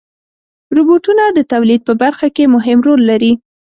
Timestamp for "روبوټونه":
0.75-1.23